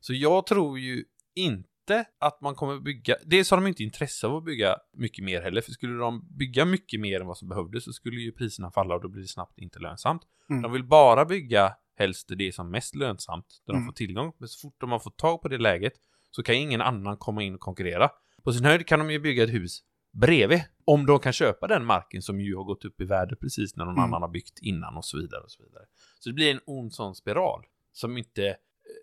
Så 0.01 0.15
jag 0.15 0.47
tror 0.47 0.79
ju 0.79 1.05
inte 1.35 1.70
att 2.19 2.41
man 2.41 2.55
kommer 2.55 2.81
bygga, 2.81 3.17
dels 3.25 3.51
har 3.51 3.57
de 3.59 3.67
inte 3.67 3.83
intresse 3.83 4.27
av 4.27 4.37
att 4.37 4.45
bygga 4.45 4.77
mycket 4.93 5.25
mer 5.25 5.43
heller, 5.43 5.61
för 5.61 5.73
skulle 5.73 5.99
de 5.99 6.29
bygga 6.39 6.65
mycket 6.65 7.01
mer 7.01 7.21
än 7.21 7.27
vad 7.27 7.39
som 7.39 7.49
behövdes 7.49 7.85
så 7.85 7.93
skulle 7.93 8.21
ju 8.21 8.33
priserna 8.33 8.71
falla 8.71 8.95
och 8.95 9.03
då 9.03 9.09
blir 9.09 9.23
det 9.23 9.29
snabbt 9.29 9.59
inte 9.59 9.79
lönsamt. 9.79 10.23
Mm. 10.51 10.63
De 10.63 10.73
vill 10.73 10.85
bara 10.85 11.25
bygga 11.25 11.75
helst 11.97 12.29
det 12.37 12.55
som 12.55 12.67
är 12.67 12.71
mest 12.71 12.95
lönsamt, 12.95 13.63
där 13.67 13.73
Mm. 13.75 13.83
de 13.83 13.87
får 13.87 13.93
tillgång. 13.93 14.33
Men 14.39 14.49
så 14.49 14.61
fort 14.69 14.81
de 14.81 14.91
har 14.91 14.99
fått 14.99 15.17
tag 15.19 15.43
på 15.43 15.49
det 15.49 15.59
läget 15.59 15.93
så 16.31 16.43
kan 16.43 16.55
ingen 16.55 16.81
annan 16.81 17.17
komma 17.17 17.43
in 17.43 17.55
och 17.55 17.61
konkurrera. 17.61 18.11
På 18.45 18.53
sin 18.53 18.65
höjd 18.65 18.87
kan 18.87 18.99
de 18.99 19.11
ju 19.11 19.19
bygga 19.19 19.45
ett 19.45 19.51
hus 19.53 19.83
bredvid, 20.13 20.61
om 20.85 21.07
de 21.07 21.19
kan 21.19 21.33
köpa 21.33 21.67
den 21.67 21.85
marken 21.85 22.23
som 22.23 22.41
ju 22.41 22.57
har 22.57 22.65
gått 22.65 22.85
upp 22.85 23.01
i 23.01 23.05
värde 23.05 23.37
precis 23.37 23.77
när 23.77 23.85
någon 23.85 23.95
Mm. 23.95 24.05
annan 24.05 24.23
har 24.23 24.29
byggt 24.29 24.59
innan 24.63 24.97
och 24.97 25.05
så 25.05 25.17
vidare 25.19 25.41
och 25.41 25.51
så 25.51 25.63
vidare. 25.63 25.85
Så 26.19 26.29
det 26.29 26.33
blir 26.35 26.51
en 26.51 26.61
ond 26.67 26.93
sån 26.93 27.15
spiral 27.15 27.65
som 27.93 28.19
inte 28.19 28.57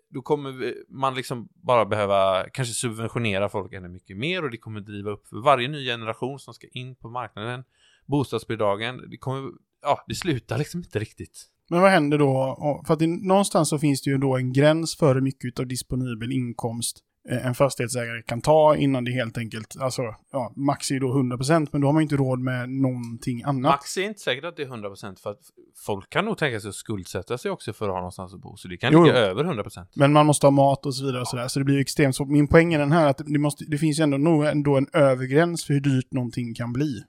då 0.08 0.22
kommer 0.22 0.74
man 0.88 1.14
liksom 1.14 1.48
bara 1.54 1.86
behöva 1.86 2.48
kanske 2.52 2.74
subventionera 2.74 3.48
folk 3.48 3.72
ännu 3.72 3.88
mycket 3.88 4.16
mer 4.16 4.44
och 4.44 4.50
det 4.50 4.56
kommer 4.56 4.80
driva 4.80 5.10
upp 5.10 5.28
för 5.28 5.36
varje 5.36 5.68
ny 5.68 5.84
generation 5.84 6.38
som 6.38 6.54
ska 6.54 6.66
in 6.72 6.96
på 6.96 7.10
marknaden. 7.10 7.64
Bostadsbidragen, 8.06 9.10
det 9.10 9.16
kommer, 9.16 9.52
ja, 9.82 10.04
det 10.08 10.14
slutar 10.14 10.58
liksom 10.58 10.80
inte 10.80 10.98
riktigt. 10.98 11.46
Men 11.70 11.80
vad 11.80 11.90
händer 11.90 12.18
då? 12.18 12.82
För 12.86 12.94
att 12.94 12.98
det, 12.98 13.06
någonstans 13.06 13.68
så 13.68 13.78
finns 13.78 14.02
det 14.02 14.10
ju 14.10 14.18
då 14.18 14.36
en 14.36 14.52
gräns 14.52 14.96
för 14.96 15.14
hur 15.14 15.22
mycket 15.22 15.60
av 15.60 15.66
disponibel 15.66 16.32
inkomst 16.32 17.04
en 17.28 17.54
fastighetsägare 17.54 18.22
kan 18.22 18.40
ta 18.40 18.76
innan 18.76 19.04
det 19.04 19.10
helt 19.12 19.38
enkelt, 19.38 19.76
alltså, 19.80 20.02
ja, 20.32 20.52
max 20.56 20.90
är 20.90 20.94
ju 20.94 21.00
då 21.00 21.14
100% 21.14 21.68
men 21.72 21.80
då 21.80 21.88
har 21.88 21.92
man 21.92 22.00
ju 22.00 22.02
inte 22.02 22.16
råd 22.16 22.40
med 22.40 22.70
någonting 22.70 23.42
annat. 23.42 23.62
Max 23.72 23.96
är 23.96 24.02
inte 24.02 24.20
säkert 24.20 24.44
att 24.44 24.56
det 24.56 24.62
är 24.62 24.66
100% 24.66 25.20
för 25.22 25.30
att 25.30 25.40
folk 25.86 26.10
kan 26.10 26.24
nog 26.24 26.38
tänka 26.38 26.60
sig 26.60 26.68
att 26.68 26.74
skuldsätta 26.74 27.38
sig 27.38 27.50
också 27.50 27.72
för 27.72 27.84
att 27.88 27.92
ha 27.92 27.98
någonstans 27.98 28.34
att 28.34 28.40
bo. 28.40 28.56
Så 28.56 28.68
det 28.68 28.76
kan 28.76 28.92
Jo, 28.92 29.04
ligga 29.04 29.16
jo. 29.20 29.24
över 29.26 29.44
100%. 29.44 29.86
Men 29.94 30.12
man 30.12 30.26
måste 30.26 30.46
ha 30.46 30.50
mat 30.50 30.86
och 30.86 30.94
så 30.94 31.04
vidare 31.04 31.20
och 31.20 31.28
sådär, 31.28 31.48
så 31.48 31.58
det 31.58 31.64
blir 31.64 31.74
ju 31.74 31.80
extremt 31.80 32.16
svårt. 32.16 32.28
Min 32.28 32.48
poäng 32.48 32.74
är 32.74 32.78
den 32.78 32.92
här 32.92 33.06
att 33.06 33.18
det, 33.26 33.38
måste, 33.38 33.64
det 33.64 33.78
finns 33.78 33.98
ju 33.98 34.02
ändå, 34.02 34.16
nog 34.16 34.44
ändå 34.46 34.76
en 34.76 34.86
övergräns 34.92 35.64
för 35.64 35.74
hur 35.74 35.80
dyrt 35.80 36.12
någonting 36.12 36.54
kan 36.54 36.72
bli. 36.72 37.02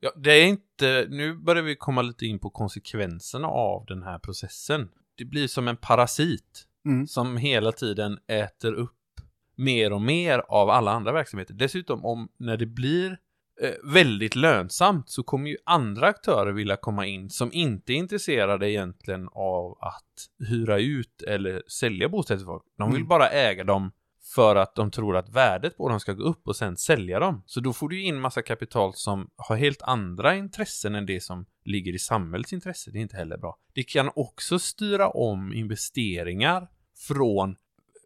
Ja, 0.00 0.10
det 0.16 0.30
är 0.32 0.46
inte, 0.46 1.06
nu 1.10 1.34
börjar 1.34 1.62
vi 1.62 1.76
komma 1.76 2.02
lite 2.02 2.26
in 2.26 2.38
på 2.38 2.50
konsekvenserna 2.50 3.48
av 3.48 3.84
den 3.86 4.02
här 4.02 4.18
processen. 4.18 4.88
Det 5.18 5.24
blir 5.24 5.46
som 5.46 5.68
en 5.68 5.76
parasit 5.76 6.66
Mm. 6.86 7.06
som 7.06 7.36
hela 7.36 7.72
tiden 7.72 8.18
äter 8.28 8.72
upp 8.72 8.94
mer 9.56 9.92
och 9.92 10.02
mer 10.02 10.38
av 10.48 10.70
alla 10.70 10.90
andra 10.90 11.12
verksamheter. 11.12 11.54
Dessutom 11.54 12.04
om 12.04 12.28
när 12.38 12.56
det 12.56 12.66
blir 12.66 13.18
eh, 13.62 13.70
väldigt 13.92 14.34
lönsamt 14.36 15.10
så 15.10 15.22
kommer 15.22 15.50
ju 15.50 15.56
andra 15.66 16.06
aktörer 16.06 16.52
vilja 16.52 16.76
komma 16.76 17.06
in 17.06 17.30
som 17.30 17.52
inte 17.52 17.92
är 17.92 17.96
intresserade 17.96 18.70
egentligen 18.70 19.28
av 19.32 19.78
att 19.80 20.46
hyra 20.48 20.78
ut 20.78 21.22
eller 21.22 21.62
sälja 21.66 22.08
bostäder 22.08 22.38
till 22.38 22.46
folk. 22.46 22.62
De 22.78 22.90
vill 22.90 22.96
Mm. 23.00 23.08
bara 23.08 23.28
äga 23.28 23.64
dem 23.64 23.92
för 24.34 24.56
att 24.56 24.74
de 24.74 24.90
tror 24.90 25.16
att 25.16 25.28
värdet 25.28 25.76
på 25.76 25.88
dem 25.88 26.00
ska 26.00 26.12
gå 26.12 26.22
upp 26.24 26.48
och 26.48 26.56
sen 26.56 26.76
sälja 26.76 27.18
dem. 27.20 27.42
Så 27.46 27.60
då 27.60 27.72
får 27.72 27.88
du 27.88 28.02
in 28.02 28.20
massa 28.20 28.42
kapital 28.42 28.94
som 28.94 29.30
har 29.36 29.56
helt 29.56 29.82
andra 29.82 30.34
intressen 30.34 30.94
än 30.94 31.06
det 31.06 31.20
som 31.22 31.46
ligger 31.64 31.92
i 31.94 31.98
samhällets 31.98 32.52
intresse. 32.52 32.90
Det 32.90 32.98
är 32.98 33.02
inte 33.02 33.16
heller 33.16 33.36
bra. 33.38 33.58
Det 33.74 33.82
kan 33.82 34.10
också 34.16 34.58
styra 34.58 35.08
om 35.08 35.52
investeringar 35.52 36.68
från 37.08 37.56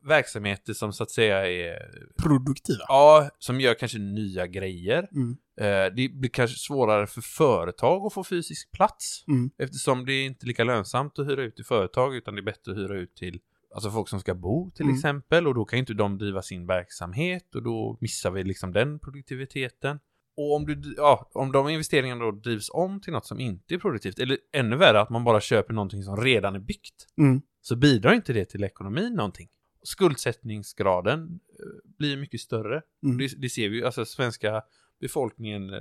verksamheter 0.06 0.72
som 0.72 0.92
så 0.92 1.02
att 1.02 1.10
säga 1.10 1.46
är 1.50 1.78
Produktiva. 2.22 2.84
Ja, 2.88 3.30
som 3.38 3.60
gör 3.60 3.74
kanske 3.74 3.98
nya 3.98 4.46
grejer. 4.46 5.08
Mm. 5.12 5.36
Eh, 5.60 5.94
det 5.94 6.08
blir 6.08 6.30
kanske 6.30 6.58
svårare 6.58 7.06
för 7.06 7.20
företag 7.20 8.06
att 8.06 8.12
få 8.12 8.24
fysisk 8.24 8.72
plats. 8.72 9.24
Mm. 9.28 9.50
Eftersom 9.58 10.06
det 10.06 10.12
är 10.12 10.26
inte 10.26 10.46
lika 10.46 10.64
lönsamt 10.64 11.18
att 11.18 11.26
hyra 11.28 11.42
ut 11.42 11.56
till 11.56 11.64
företag 11.64 12.14
utan 12.16 12.34
det 12.34 12.40
är 12.40 12.44
bättre 12.44 12.72
att 12.72 12.78
hyra 12.78 12.94
ut 12.94 13.14
till 13.14 13.40
alltså 13.74 13.90
folk 13.90 14.08
som 14.08 14.20
ska 14.20 14.34
bo 14.34 14.70
till 14.70 14.84
Mm. 14.84 14.94
exempel 14.96 15.46
och 15.46 15.54
då 15.54 15.64
kan 15.64 15.78
inte 15.78 15.94
de 15.94 16.18
driva 16.18 16.42
sin 16.42 16.66
verksamhet 16.66 17.54
och 17.54 17.62
då 17.62 17.98
missar 18.00 18.30
vi 18.30 18.44
liksom 18.44 18.72
den 18.72 18.98
produktiviteten. 18.98 19.98
Och 20.36 20.54
om, 20.56 20.66
du, 20.66 20.94
ja, 20.96 21.30
om 21.34 21.52
de 21.52 21.68
investeringarna 21.68 22.24
då 22.24 22.30
drivs 22.30 22.70
om 22.72 23.00
till 23.00 23.12
något 23.12 23.26
som 23.26 23.40
inte 23.40 23.74
är 23.74 23.78
produktivt 23.78 24.18
eller 24.18 24.38
ännu 24.52 24.76
värre 24.76 25.00
att 25.00 25.10
man 25.10 25.24
bara 25.24 25.40
köper 25.40 25.74
någonting 25.74 26.02
som 26.02 26.16
redan 26.16 26.54
är 26.54 26.58
byggt 26.58 27.06
Mm. 27.18 27.40
så 27.60 27.76
bidrar 27.76 28.12
inte 28.12 28.32
det 28.32 28.44
till 28.44 28.64
ekonomin 28.64 29.14
någonting. 29.14 29.48
Skuldsättningsgraden 29.86 31.40
eh, 31.60 31.90
blir 31.98 32.16
mycket 32.16 32.40
större. 32.40 32.82
Mm. 33.04 33.18
Det, 33.18 33.28
det 33.38 33.48
ser 33.48 33.68
vi 33.68 33.76
ju, 33.76 33.84
alltså 33.86 34.04
svenska 34.04 34.62
befolkningen, 35.00 35.70
eh, 35.74 35.80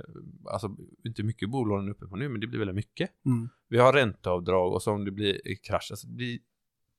alltså 0.52 0.76
inte 1.04 1.22
mycket 1.22 1.50
bolånen 1.50 1.88
uppe 1.88 2.06
på 2.06 2.16
nu, 2.16 2.28
men 2.28 2.40
det 2.40 2.46
blir 2.46 2.58
väldigt 2.58 2.76
mycket. 2.76 3.10
Mm. 3.26 3.48
Vi 3.68 3.78
har 3.78 3.92
ränteavdrag 3.92 4.72
och 4.72 4.82
så 4.82 4.92
om 4.92 5.04
det 5.04 5.10
blir 5.10 5.40
krasch, 5.62 5.86
alltså 5.90 6.06
det 6.08 6.38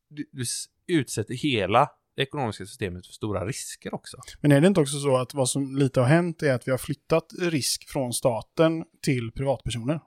du 0.09 0.41
s- 0.41 0.65
utsätter 0.87 1.33
hela 1.33 1.89
det 2.15 2.21
ekonomiska 2.23 2.65
systemet 2.65 3.07
för 3.07 3.13
stora 3.13 3.45
risker 3.45 3.93
också. 3.93 4.17
Men 4.41 4.51
är 4.51 4.61
det 4.61 4.67
inte 4.67 4.79
också 4.81 4.99
så 4.99 5.17
att 5.17 5.33
vad 5.33 5.49
som 5.49 5.75
lite 5.77 5.99
har 5.99 6.07
hänt 6.07 6.43
är 6.43 6.53
att 6.53 6.67
vi 6.67 6.71
har 6.71 6.77
flyttat 6.77 7.33
risk 7.39 7.89
från 7.89 8.13
staten 8.13 8.85
till 9.01 9.31
privatpersoner? 9.31 9.99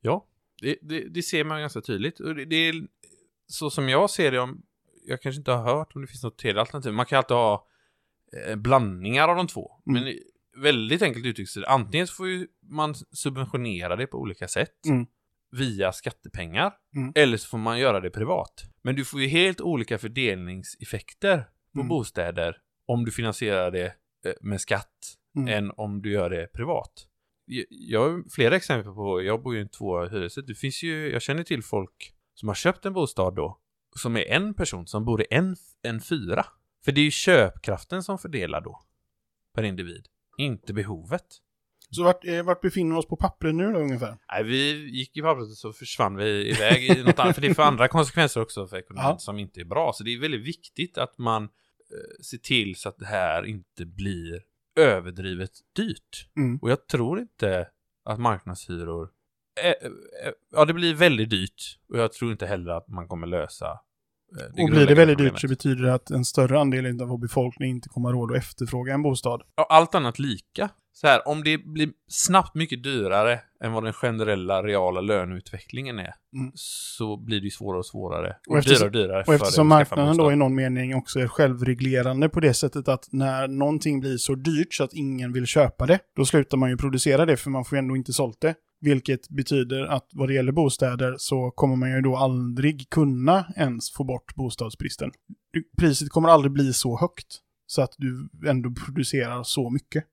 Ja, 0.00 0.26
det, 0.62 0.78
det, 0.82 1.08
det 1.08 1.22
ser 1.22 1.44
man 1.44 1.60
ganska 1.60 1.80
tydligt. 1.80 2.20
Och 2.20 2.34
det, 2.34 2.44
det 2.44 2.56
är 2.56 2.74
så 3.46 3.70
som 3.70 3.88
jag 3.88 4.10
ser 4.10 4.30
det, 4.32 4.38
om, 4.40 4.62
jag 5.10 5.22
kanske 5.22 5.38
inte 5.38 5.52
har 5.52 5.64
hört 5.76 5.94
om 5.94 6.00
det 6.02 6.06
finns 6.08 6.22
något 6.22 6.38
tredje 6.38 6.60
alternativ. 6.60 6.92
Man 6.92 7.06
kan 7.06 7.16
alltid 7.18 7.36
ha 7.36 7.66
eh, 8.46 8.56
blandningar 8.56 9.28
av 9.28 9.36
de 9.36 9.46
två. 9.46 9.70
Mm. 9.86 10.02
Men 10.04 10.14
väldigt 10.62 11.02
enkelt 11.02 11.26
uttryckt 11.26 11.50
så 11.50 11.60
är 11.60 11.62
det, 11.62 11.68
antingen 11.68 12.06
så 12.06 12.14
får 12.14 12.28
ju 12.28 12.46
man 12.62 12.94
subventionera 12.94 13.96
det 13.96 14.06
på 14.06 14.18
olika 14.18 14.48
sätt 14.48 14.86
Mm. 14.88 15.06
via 15.52 15.92
skattepengar, 15.92 16.72
Mm. 16.96 17.12
eller 17.14 17.36
så 17.36 17.48
får 17.48 17.58
man 17.58 17.78
göra 17.78 18.00
det 18.00 18.10
privat. 18.10 18.52
Men 18.82 18.94
du 18.96 19.04
får 19.04 19.20
ju 19.20 19.26
helt 19.26 19.60
olika 19.60 19.98
fördelningseffekter 19.98 21.38
på 21.74 21.80
Mm. 21.80 21.88
bostäder 21.88 22.56
om 22.86 23.04
du 23.04 23.10
finansierar 23.10 23.70
det 23.70 23.94
eh, 24.24 24.32
med 24.40 24.60
skatt 24.60 25.16
Mm. 25.36 25.48
än 25.48 25.72
om 25.76 26.02
du 26.02 26.12
gör 26.12 26.30
det 26.30 26.46
privat. 26.52 27.06
Jag- 27.68 28.00
har 28.00 28.24
flera 28.30 28.56
exempel 28.56 28.92
på, 28.94 29.22
jag 29.22 29.42
bor 29.42 29.54
ju 29.54 29.58
i 29.60 29.62
en 29.62 29.68
två 29.68 30.06
hyresrätt, 30.06 30.46
det 30.46 30.54
finns 30.54 30.82
ju, 30.82 31.10
jag 31.12 31.22
känner 31.22 31.42
till 31.42 31.62
folk 31.62 32.14
som 32.34 32.48
har 32.48 32.54
köpt 32.54 32.86
en 32.86 32.92
bostad 32.92 33.34
då, 33.36 33.60
som 33.96 34.16
är 34.16 34.24
en 34.24 34.54
person 34.54 34.86
som 34.86 35.04
bor 35.04 35.22
i 35.22 35.26
en, 35.30 35.56
en 35.82 36.00
fyra. 36.00 36.46
För 36.84 36.92
det 36.92 37.00
är 37.00 37.04
ju 37.04 37.10
köpkraften 37.10 38.02
som 38.02 38.18
fördelar 38.18 38.60
då, 38.60 38.80
per 39.54 39.62
individ, 39.62 40.06
inte 40.38 40.72
behovet. 40.72 41.26
Så 41.90 42.04
vart, 42.04 42.24
eh, 42.24 42.42
vart 42.42 42.60
befinner 42.60 42.94
vi 42.94 43.00
oss 43.00 43.06
på 43.08 43.16
pappret 43.16 43.54
nu 43.54 43.72
då 43.72 43.78
ungefär? 43.78 44.18
Nej, 44.32 44.44
vi 44.44 44.90
gick 44.90 45.16
i 45.16 45.22
pappret 45.22 45.48
och 45.48 45.56
så 45.56 45.72
försvann 45.72 46.16
vi 46.16 46.50
iväg 46.50 46.98
i 46.98 47.02
något 47.02 47.18
annat, 47.18 47.34
för 47.34 47.42
det 47.42 47.54
får 47.54 47.62
andra 47.62 47.88
konsekvenser 47.88 48.40
också 48.40 48.66
för 48.66 48.76
ekonomin 48.76 49.10
Ja. 49.10 49.18
som 49.18 49.38
inte 49.38 49.60
är 49.60 49.64
bra. 49.64 49.92
Så 49.92 50.04
det 50.04 50.14
är 50.14 50.20
väldigt 50.20 50.46
viktigt 50.46 50.98
att 50.98 51.18
man 51.18 51.42
eh, 51.42 52.22
ser 52.24 52.38
till 52.38 52.76
så 52.76 52.88
att 52.88 52.98
det 52.98 53.06
här 53.06 53.46
inte 53.46 53.86
blir 53.86 54.42
överdrivet 54.76 55.50
dyrt. 55.76 56.28
Mm. 56.36 56.58
Och 56.62 56.70
jag 56.70 56.86
tror 56.86 57.20
inte 57.20 57.68
att 58.04 58.18
marknadshyror... 58.18 59.10
Eh, 59.62 59.68
eh, 59.68 59.74
ja, 60.52 60.64
det 60.64 60.72
blir 60.74 60.94
väldigt 60.94 61.30
dyrt. 61.30 61.78
Och 61.92 61.98
jag 61.98 62.12
tror 62.12 62.32
inte 62.32 62.46
heller 62.46 62.70
att 62.72 62.88
man 62.88 63.08
kommer 63.08 63.26
lösa 63.26 63.66
eh, 63.66 63.76
det 64.56 64.62
Och 64.62 64.70
blir 64.70 64.86
det 64.86 64.94
väldigt 64.94 65.16
problemet. 65.16 65.34
dyrt 65.34 65.40
så 65.40 65.48
betyder 65.48 65.82
det 65.84 65.94
att 65.94 66.10
en 66.10 66.24
större 66.24 66.58
andel 66.60 67.00
av 67.02 67.08
vår 67.08 67.18
befolkning 67.18 67.70
inte 67.70 67.88
kommer 67.88 68.08
ha 68.08 68.16
råd 68.20 68.30
att 68.32 68.38
efterfråga 68.38 68.94
en 68.94 69.02
bostad. 69.02 69.42
Ja, 69.56 69.66
allt 69.70 69.94
annat 69.94 70.18
lika. 70.18 70.68
Så 70.92 71.06
här, 71.06 71.28
om 71.28 71.44
det 71.44 71.58
blir 71.58 71.90
snabbt 72.08 72.54
mycket 72.54 72.82
dyrare 72.82 73.40
än 73.64 73.72
vad 73.72 73.84
den 73.84 73.92
generella 73.92 74.62
reala 74.62 75.00
löneutvecklingen 75.00 75.98
är, 75.98 76.14
Mm. 76.34 76.52
så 76.54 77.16
blir 77.16 77.40
det 77.40 77.44
ju 77.44 77.50
svårare 77.50 77.78
och 77.78 77.86
svårare. 77.86 78.36
Och 78.46 78.52
Och, 78.52 78.58
eftersom- 78.58 78.90
dyrare 78.92 79.02
och 79.02 79.08
dyrare 79.08 79.24
Och 79.26 79.34
eftersom 79.34 79.68
marknaden 79.68 80.16
då 80.16 80.32
i 80.32 80.36
någon 80.36 80.54
mening 80.54 80.94
också 80.94 81.20
är 81.20 81.28
självreglerande 81.28 82.28
på 82.28 82.40
det 82.40 82.54
sättet 82.54 82.88
att 82.88 83.08
när 83.12 83.48
någonting 83.48 84.00
blir 84.00 84.16
så 84.16 84.34
dyrt 84.34 84.74
så 84.74 84.84
att 84.84 84.92
ingen 84.92 85.32
vill 85.32 85.46
köpa 85.46 85.86
det, 85.86 85.98
då 86.16 86.24
slutar 86.24 86.56
man 86.56 86.70
ju 86.70 86.76
producera 86.76 87.26
det 87.26 87.36
för 87.36 87.50
man 87.50 87.64
får 87.64 87.76
ju 87.76 87.78
ändå 87.78 87.96
inte 87.96 88.12
sålt 88.12 88.40
det. 88.40 88.54
Vilket 88.80 89.28
betyder 89.28 89.82
att 89.82 90.08
vad 90.12 90.28
det 90.28 90.34
gäller 90.34 90.52
bostäder 90.52 91.14
så 91.18 91.50
kommer 91.50 91.76
man 91.76 91.90
ju 91.90 92.00
då 92.00 92.16
aldrig 92.16 92.90
kunna 92.90 93.46
ens 93.56 93.92
få 93.92 94.04
bort 94.04 94.34
bostadsbristen. 94.34 95.10
Priset 95.78 96.10
kommer 96.10 96.28
aldrig 96.28 96.52
bli 96.52 96.72
så 96.72 96.98
högt 96.98 97.40
så 97.66 97.82
att 97.82 97.94
du 97.98 98.28
ändå 98.46 98.70
producerar 98.84 99.42
så 99.42 99.70
mycket. 99.70 100.04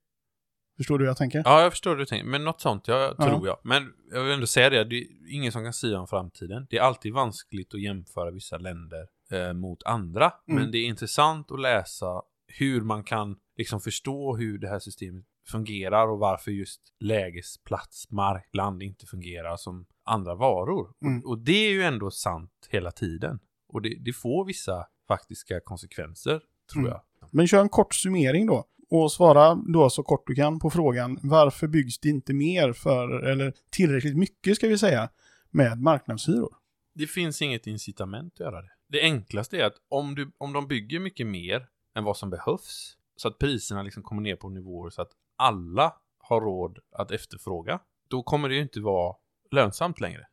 Förstår 0.76 0.98
du 0.98 1.04
hur 1.04 1.08
jag 1.10 1.16
tänker? 1.16 1.42
Ja, 1.44 1.62
jag 1.62 1.72
förstår 1.72 1.90
hur 1.90 1.98
du 1.98 2.06
tänker. 2.06 2.26
Men 2.26 2.44
något 2.44 2.60
sånt, 2.60 2.88
jag, 2.88 3.14
Ja. 3.18 3.28
tror 3.28 3.46
jag. 3.46 3.56
Men 3.64 3.92
jag 4.10 4.24
vill 4.24 4.32
ändå 4.32 4.46
säga 4.46 4.70
det, 4.70 4.84
det 4.84 4.96
är 4.96 5.06
ingen 5.30 5.52
som 5.52 5.64
kan 5.64 5.72
säga 5.72 6.00
om 6.00 6.06
framtiden. 6.06 6.66
Det 6.70 6.78
är 6.78 6.82
alltid 6.82 7.12
vanskligt 7.12 7.74
att 7.74 7.80
jämföra 7.82 8.30
vissa 8.30 8.58
länder 8.58 9.06
eh, 9.30 9.52
mot 9.52 9.82
andra. 9.82 10.32
Mm. 10.48 10.62
Men 10.62 10.70
det 10.70 10.78
är 10.78 10.86
intressant 10.86 11.52
att 11.52 11.60
läsa 11.60 12.22
hur 12.58 12.80
man 12.80 13.04
kan 13.04 13.36
liksom 13.56 13.80
förstå 13.80 14.36
hur 14.36 14.58
det 14.58 14.68
här 14.68 14.78
systemet 14.78 15.24
fungerar 15.50 16.08
och 16.08 16.18
varför 16.18 16.50
just 16.50 16.80
lägesplats, 17.00 18.10
mark, 18.10 18.48
land 18.52 18.82
inte 18.82 19.06
fungerar 19.06 19.56
som 19.56 19.86
andra 20.04 20.34
varor. 20.34 20.92
Mm. 21.02 21.18
Och, 21.22 21.30
och 21.30 21.38
det 21.38 21.66
är 21.66 21.70
ju 21.70 21.82
ändå 21.82 22.10
sant 22.10 22.68
hela 22.70 22.90
tiden. 22.90 23.38
Och 23.68 23.82
det, 23.82 23.96
det 24.00 24.12
får 24.12 24.44
vissa 24.44 24.86
faktiska 25.08 25.60
konsekvenser, 25.60 26.40
tror 26.72 26.82
Mm. 26.82 26.90
jag. 26.90 27.00
Men 27.30 27.48
kör 27.48 27.60
en 27.62 27.68
kort 27.68 27.94
summering 27.94 28.46
då. 28.46 28.64
Och 28.90 29.12
svara 29.12 29.54
då 29.54 29.90
så 29.90 30.02
kort 30.02 30.26
du 30.26 30.34
kan 30.34 30.58
på 30.58 30.70
frågan 30.70 31.18
varför 31.22 31.66
byggs 31.66 31.98
det 31.98 32.08
inte 32.08 32.34
mer 32.34 32.72
för, 32.72 33.08
eller 33.26 33.52
tillräckligt 33.70 34.16
mycket 34.16 34.56
ska 34.56 34.68
vi 34.68 34.78
säga, 34.78 35.08
med 35.50 35.80
marknadshyror? 35.82 36.56
Det 36.94 37.06
finns 37.06 37.42
inget 37.42 37.66
incitament 37.66 38.32
att 38.34 38.40
göra 38.40 38.62
det. 38.62 38.70
Det 38.88 39.00
enklaste 39.02 39.60
är 39.60 39.64
att 39.64 39.76
om, 39.88 40.14
du, 40.14 40.32
om 40.38 40.52
de 40.52 40.66
bygger 40.68 41.00
mycket 41.00 41.26
mer 41.26 41.68
än 41.94 42.04
vad 42.04 42.16
som 42.16 42.30
behövs, 42.30 42.96
så 43.16 43.28
att 43.28 43.38
priserna 43.38 43.82
liksom 43.82 44.02
kommer 44.02 44.22
ner 44.22 44.36
på 44.36 44.48
nivåer 44.48 44.90
så 44.90 45.02
att 45.02 45.10
alla 45.38 45.94
har 46.18 46.40
råd 46.40 46.78
att 46.92 47.10
efterfråga, 47.10 47.80
då 48.08 48.22
kommer 48.22 48.48
det 48.48 48.54
ju 48.54 48.62
inte 48.62 48.80
vara 48.80 49.16
lönsamt 49.50 50.00
längre. 50.00 50.26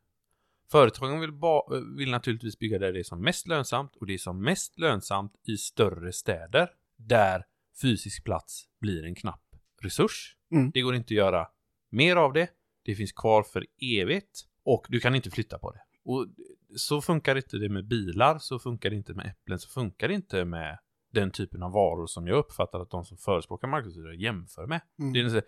Företagen 0.70 1.20
vill, 1.20 1.32
vill 1.96 2.10
naturligtvis 2.10 2.58
bygga 2.58 2.78
där 2.78 2.92
det 2.92 2.98
är 2.98 3.04
som 3.04 3.22
mest 3.22 3.46
lönsamt 3.46 3.96
och 3.96 4.06
det 4.06 4.14
är 4.14 4.18
som 4.18 4.42
mest 4.42 4.78
lönsamt 4.78 5.32
i 5.46 5.56
större 5.56 6.12
städer 6.12 6.70
där 6.96 7.44
fysisk 7.82 8.24
plats 8.24 8.68
blir 8.80 9.04
en 9.04 9.14
knapp 9.14 9.42
resurs. 9.82 10.36
Mm. 10.52 10.70
Det 10.70 10.80
går 10.80 10.94
inte 10.94 11.14
att 11.14 11.18
göra 11.18 11.48
mer 11.90 12.16
av 12.16 12.32
det. 12.32 12.48
Det 12.82 12.94
finns 12.94 13.12
kvar 13.12 13.42
för 13.42 13.66
evigt 14.00 14.46
och 14.64 14.86
du 14.88 15.00
kan 15.00 15.14
inte 15.14 15.30
flytta 15.30 15.58
på 15.58 15.72
det. 15.72 15.80
Och 16.04 16.26
så 16.76 17.02
funkar 17.02 17.36
inte 17.36 17.56
det 17.56 17.68
med 17.68 17.86
bilar, 17.86 18.38
så 18.38 18.58
funkar 18.58 18.90
det 18.90 18.96
inte 18.96 19.14
med 19.14 19.26
äpplen, 19.26 19.58
så 19.58 19.68
funkar 19.68 20.08
det 20.08 20.14
inte 20.14 20.44
med 20.44 20.78
den 21.12 21.30
typen 21.30 21.62
av 21.62 21.72
varor 21.72 22.06
som 22.06 22.26
jag 22.26 22.38
uppfattar 22.38 22.80
att 22.80 22.90
de 22.90 23.04
som 23.04 23.16
förespråkar 23.16 23.68
marknadshyror 23.68 24.14
jämför 24.14 24.66
med. 24.66 24.80
Mm. 24.98 25.12
Det 25.12 25.20
är 25.20 25.24
den 25.24 25.42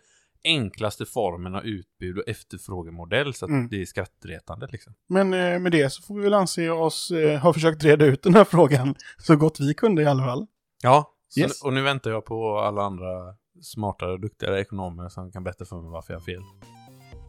enklaste 0.45 1.07
formen 1.07 1.55
av 1.55 1.65
utbud 1.65 2.19
och 2.19 2.29
efterfrågemodell 2.29 3.35
så 3.35 3.45
att 3.45 3.50
Mm. 3.50 3.69
det 3.69 3.81
är 3.83 3.85
skrattretande 3.87 4.69
liksom. 4.73 4.95
Men 5.09 5.35
eh, 5.35 5.59
med 5.59 5.73
det 5.73 5.91
så 5.93 6.03
får 6.03 6.15
vi 6.15 6.23
väl 6.23 6.35
anse 6.35 6.71
oss 6.71 7.11
eh, 7.11 7.41
ha 7.41 7.53
försökt 7.53 7.85
reda 7.85 8.05
ut 8.07 8.23
den 8.23 8.35
här 8.35 8.45
frågan 8.45 8.95
så 9.19 9.37
gott 9.37 9.61
vi 9.61 9.75
kunde 9.75 10.03
i 10.03 10.07
alla 10.07 10.23
fall. 10.25 10.47
Ja, 10.83 11.15
så, 11.29 11.41
Yes. 11.41 11.62
och 11.65 11.73
nu 11.73 11.83
väntar 11.83 12.11
jag 12.11 12.25
på 12.25 12.59
alla 12.59 12.83
andra 12.83 13.35
smartare 13.62 14.12
och 14.12 14.21
duktigare 14.21 14.61
ekonomer 14.61 15.09
som 15.09 15.33
kan 15.33 15.45
berätta 15.45 15.65
för 15.65 15.77
mig 15.77 15.91
varför 15.91 16.12
jag 16.12 16.21
har 16.21 16.25
fel. 16.25 16.43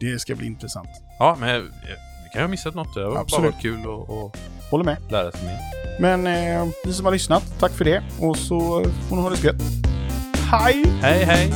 Det 0.00 0.18
ska 0.18 0.34
bli 0.36 0.46
intressant. 0.46 0.88
Ja, 1.18 1.36
men 1.40 1.48
det 1.64 1.96
kan 2.32 2.40
jag 2.40 2.48
ha 2.48 2.48
missat 2.48 2.74
något. 2.74 2.94
Det 2.94 3.00
har 3.04 3.10
bara 3.30 3.42
varit 3.42 3.60
kul 3.62 3.80
att 3.80 4.10
att 4.10 4.40
Håller 4.70 4.84
med. 4.84 4.96
lära 5.10 5.32
sig 5.32 5.40
mer. 5.46 5.58
Men 6.00 6.26
eh, 6.26 6.68
ni 6.84 6.92
som 6.92 7.04
har 7.04 7.12
lyssnat, 7.12 7.54
tack 7.60 7.72
för 7.72 7.84
det. 7.84 8.02
Och 8.20 8.36
så 8.36 8.84
får 9.08 9.16
ni 9.16 9.22
ha 9.22 9.30
det 9.30 9.44
gött. 9.44 9.62
Hej! 10.50 10.84
Hej, 11.02 11.24
hej! 11.24 11.52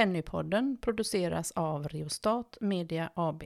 Pennypodden 0.00 0.76
produceras 0.80 1.52
av 1.52 1.88
Reostat 1.88 2.58
Media 2.60 3.10
AB. 3.14 3.42